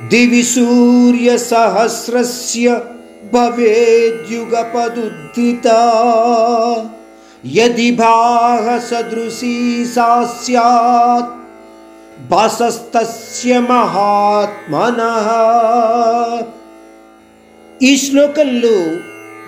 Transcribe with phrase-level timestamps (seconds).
[0.00, 2.80] దివి సూర్య సహస్రస్య
[3.34, 4.36] భవేద్యుగపదుద్ధిత
[7.56, 11.32] యది భాగ సదృశీ సాస్యాత్
[12.30, 15.28] భాసస్తస్య మహాత్మనః
[17.82, 18.76] ఈ శ్లోకంలో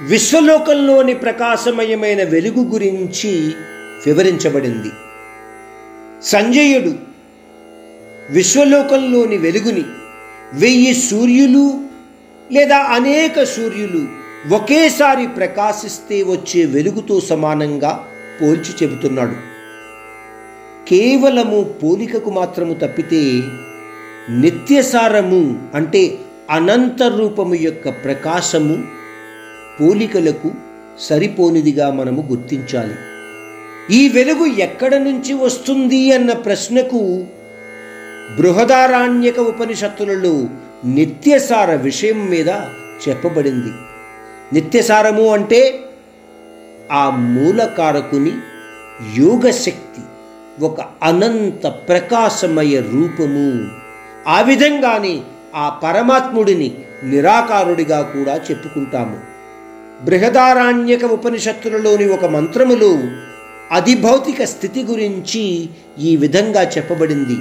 [0.03, 3.53] విశ్వలోకంలోని ప్రకాశమయమైన వెలుగు గురించి
[4.07, 4.91] వివరించబడింది.
[6.25, 6.93] సంజయుడు
[8.31, 9.85] విశ్వలోకంలోని వెలుగుని
[10.55, 11.81] వెయ్యి సూర్యులు
[12.53, 18.07] లేదా అనేక సూర్యులు ఒకేసారి ప్రకాశిస్తే వచ్చే వెలుగుతో సమానంగా
[18.43, 19.37] పోల్చి చెబుతున్నాడు.
[20.89, 23.43] కేవలము పోలికకు మాత్రము తప్పితే
[24.31, 26.19] నిత్యసారము అంటే
[26.51, 28.85] అనంత రూపము యొక్క ప్రకాశము
[29.81, 30.51] పోలికలకు
[31.01, 32.95] సరిపోనిదిగా మనము గుర్తించాలి.
[33.95, 37.27] ఈ వెలుగు ఎక్కడ నుంచి వస్తుంది అన్న ప్రశ్నకు
[38.39, 40.45] బృహదారాణ్యక ఉపనిషత్తులలో
[40.85, 42.49] నిత్యసార విషయం మీద
[43.09, 43.73] చెప్పబడింది.
[44.53, 45.81] నిత్యసారము అంటే
[46.93, 48.33] ఆ మూలకారకుని
[49.19, 50.03] యోగశక్తి
[50.65, 53.69] ఒక అనంత ప్రకాశమయ రూపము.
[54.29, 55.21] ఆ విధంగానే
[55.55, 59.21] ఆ పరమాత్ముడిని నిరాకారుడిగా కూడా చెప్పుకుంటాము.
[60.05, 62.99] బృహదారాణ్యక ఉపనిషత్తులలోని ఒక మంత్రములో
[63.73, 67.37] అధిభౌతిక స్థితి గురించి ఈ విధంగా చెప్పబడింది.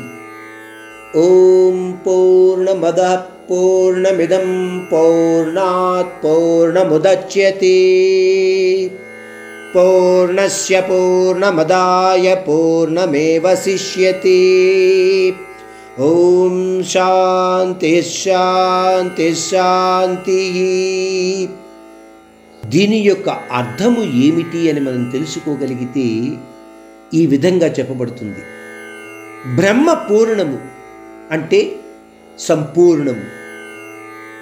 [1.22, 3.00] ఓం పూర్ణమద
[3.50, 4.48] పూర్ణమిదం
[4.92, 7.78] పౌర్ణాత్ పౌర్ణముద్యతే
[9.76, 14.42] పూర్ణస్య పూర్ణమదాయ పూర్ణమేవశిష్యతే
[16.00, 20.42] ఓం శాంతి శాంతి శాంతి
[22.66, 26.08] దీని యొక్క అర్థము ఏమిటి అని మనం తెలుసుకోగలిగితే
[27.14, 28.42] ఈ విధంగా చెప్పబడుతుంది.
[29.56, 30.83] బ్రహ్మ పూర్ణము
[31.34, 31.76] అంటే
[32.40, 33.44] సంపూర్ణము.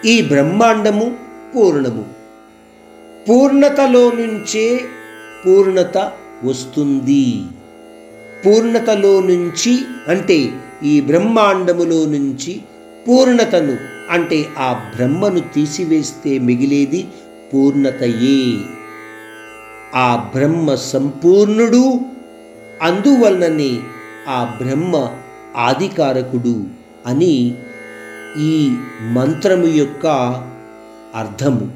[0.08, 1.16] ఈ బ్రహ్మాండము
[1.56, 2.06] పూర్ణము.
[3.30, 4.82] పూర్ణతలో నుంచే
[5.46, 5.98] పూర్ణత
[6.44, 7.44] వస్తుంది.
[8.46, 10.52] పూర్ణతలో నుంచి అంటే
[10.84, 12.62] ఈ బ్రహ్మాండములో నుంచి
[13.08, 13.78] పూర్ణతను
[14.10, 17.08] అంటే ఆ బ్రహ్మను తీసివేస్తే మిగిలేది
[17.54, 18.58] పూర్ణతయే.
[19.96, 22.00] ఆ బ్రహ్మ సంపూర్ణుడు
[22.82, 23.80] అందువలననే
[24.28, 25.10] ఆ బ్రహ్మ
[25.56, 26.81] ఆదికారకుడు.
[27.06, 27.56] అని
[28.38, 30.08] ఈ మంత్రము యొక్క
[31.16, 31.70] అర్థము.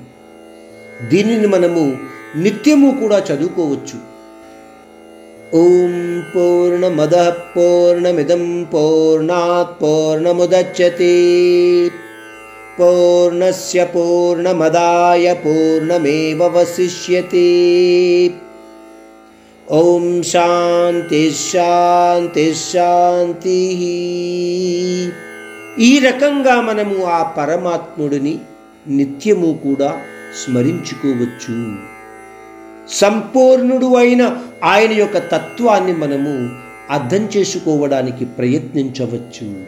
[1.10, 1.98] దీనిని మనము
[2.36, 4.16] నిత్యము కూడా చదువుకోవచ్చు.
[5.58, 11.16] ఓం పూర్ణమద పూర్ణమిదం పూర్ణాత్ పూర్ణముద్యతే.
[12.80, 17.48] పూర్ణస్య పూర్ణమదాయ పూర్ణమేవ వశిష్యతే.
[20.24, 23.62] శాంతి శాంతి శాంతి.
[25.80, 28.40] ఈ రకంగా మనము ఆ పరమాత్ముడిని
[28.88, 30.02] నిత్యము కూడా
[30.44, 31.76] స్మరించుకోవచ్చు.
[32.90, 36.50] సంపూర్ణుడు అయిన ఆయన యొక్క తత్వాన్ని మనము
[36.90, 39.66] అర్థం చేసుకోవడానికి ప్రయత్నించవచ్చు.